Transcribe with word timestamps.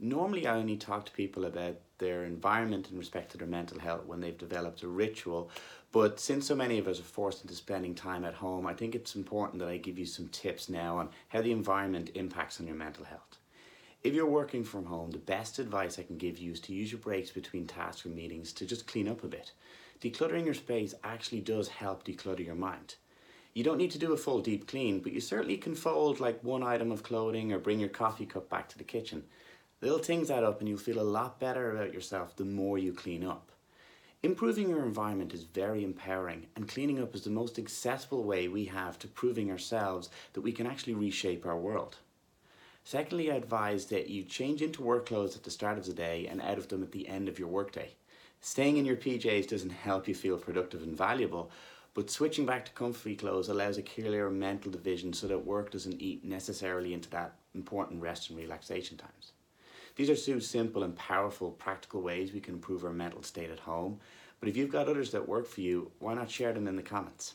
Normally, 0.00 0.46
I 0.46 0.54
only 0.54 0.76
talk 0.76 1.06
to 1.06 1.12
people 1.12 1.44
about 1.44 1.76
their 1.98 2.24
environment 2.24 2.88
in 2.90 2.98
respect 2.98 3.32
to 3.32 3.38
their 3.38 3.48
mental 3.48 3.80
health 3.80 4.06
when 4.06 4.20
they've 4.20 4.38
developed 4.38 4.84
a 4.84 4.88
ritual. 4.88 5.50
But 5.90 6.20
since 6.20 6.46
so 6.46 6.54
many 6.54 6.78
of 6.78 6.86
us 6.86 7.00
are 7.00 7.04
forced 7.04 7.42
into 7.42 7.56
spending 7.56 7.96
time 7.96 8.24
at 8.24 8.34
home, 8.34 8.64
I 8.64 8.74
think 8.74 8.94
it's 8.94 9.16
important 9.16 9.58
that 9.58 9.68
I 9.68 9.76
give 9.76 9.98
you 9.98 10.06
some 10.06 10.28
tips 10.28 10.68
now 10.68 10.98
on 10.98 11.08
how 11.28 11.42
the 11.42 11.50
environment 11.50 12.10
impacts 12.14 12.60
on 12.60 12.68
your 12.68 12.76
mental 12.76 13.04
health. 13.04 13.38
If 14.04 14.14
you're 14.14 14.26
working 14.26 14.62
from 14.62 14.84
home, 14.84 15.10
the 15.10 15.18
best 15.18 15.58
advice 15.58 15.98
I 15.98 16.04
can 16.04 16.16
give 16.16 16.38
you 16.38 16.52
is 16.52 16.60
to 16.60 16.72
use 16.72 16.92
your 16.92 17.00
breaks 17.00 17.32
between 17.32 17.66
tasks 17.66 18.06
or 18.06 18.10
meetings 18.10 18.52
to 18.52 18.66
just 18.66 18.86
clean 18.86 19.08
up 19.08 19.24
a 19.24 19.26
bit. 19.26 19.50
Decluttering 20.00 20.44
your 20.44 20.54
space 20.54 20.94
actually 21.02 21.40
does 21.40 21.66
help 21.66 22.04
declutter 22.04 22.46
your 22.46 22.54
mind. 22.54 22.94
You 23.52 23.64
don't 23.64 23.78
need 23.78 23.90
to 23.90 23.98
do 23.98 24.12
a 24.12 24.16
full 24.16 24.38
deep 24.40 24.68
clean, 24.68 25.00
but 25.00 25.10
you 25.10 25.20
certainly 25.20 25.56
can 25.56 25.74
fold 25.74 26.20
like 26.20 26.44
one 26.44 26.62
item 26.62 26.92
of 26.92 27.02
clothing 27.02 27.52
or 27.52 27.58
bring 27.58 27.80
your 27.80 27.88
coffee 27.88 28.26
cup 28.26 28.48
back 28.48 28.68
to 28.68 28.78
the 28.78 28.84
kitchen. 28.84 29.24
Little 29.80 29.98
things 29.98 30.28
add 30.28 30.42
up 30.42 30.58
and 30.58 30.68
you'll 30.68 30.76
feel 30.76 30.98
a 30.98 31.02
lot 31.02 31.38
better 31.38 31.70
about 31.70 31.94
yourself 31.94 32.34
the 32.34 32.44
more 32.44 32.78
you 32.78 32.92
clean 32.92 33.22
up. 33.22 33.52
Improving 34.24 34.68
your 34.68 34.84
environment 34.84 35.32
is 35.32 35.44
very 35.44 35.84
empowering 35.84 36.48
and 36.56 36.66
cleaning 36.66 37.00
up 37.00 37.14
is 37.14 37.22
the 37.22 37.30
most 37.30 37.60
accessible 37.60 38.24
way 38.24 38.48
we 38.48 38.64
have 38.64 38.98
to 38.98 39.06
proving 39.06 39.52
ourselves 39.52 40.10
that 40.32 40.40
we 40.40 40.50
can 40.50 40.66
actually 40.66 40.94
reshape 40.94 41.46
our 41.46 41.56
world. 41.56 41.98
Secondly, 42.82 43.30
I 43.30 43.36
advise 43.36 43.86
that 43.86 44.10
you 44.10 44.24
change 44.24 44.62
into 44.62 44.82
work 44.82 45.06
clothes 45.06 45.36
at 45.36 45.44
the 45.44 45.50
start 45.52 45.78
of 45.78 45.86
the 45.86 45.92
day 45.92 46.26
and 46.26 46.42
out 46.42 46.58
of 46.58 46.66
them 46.66 46.82
at 46.82 46.90
the 46.90 47.06
end 47.06 47.28
of 47.28 47.38
your 47.38 47.46
workday. 47.46 47.94
Staying 48.40 48.78
in 48.78 48.84
your 48.84 48.96
PJs 48.96 49.46
doesn't 49.46 49.70
help 49.70 50.08
you 50.08 50.14
feel 50.16 50.38
productive 50.38 50.82
and 50.82 50.96
valuable, 50.96 51.52
but 51.94 52.10
switching 52.10 52.46
back 52.46 52.64
to 52.64 52.72
comfy 52.72 53.14
clothes 53.14 53.48
allows 53.48 53.78
a 53.78 53.82
clearer 53.82 54.30
mental 54.30 54.72
division 54.72 55.12
so 55.12 55.28
that 55.28 55.46
work 55.46 55.70
doesn't 55.70 56.02
eat 56.02 56.24
necessarily 56.24 56.94
into 56.94 57.10
that 57.10 57.36
important 57.54 58.02
rest 58.02 58.30
and 58.30 58.38
relaxation 58.38 58.96
times. 58.96 59.30
These 59.98 60.10
are 60.10 60.14
two 60.14 60.38
simple 60.38 60.84
and 60.84 60.94
powerful 60.94 61.50
practical 61.50 62.02
ways 62.02 62.32
we 62.32 62.38
can 62.38 62.54
improve 62.54 62.84
our 62.84 62.92
mental 62.92 63.24
state 63.24 63.50
at 63.50 63.58
home. 63.58 63.98
But 64.38 64.48
if 64.48 64.56
you've 64.56 64.70
got 64.70 64.86
others 64.86 65.10
that 65.10 65.28
work 65.28 65.48
for 65.48 65.60
you, 65.60 65.90
why 65.98 66.14
not 66.14 66.30
share 66.30 66.52
them 66.52 66.68
in 66.68 66.76
the 66.76 66.82
comments? 66.82 67.34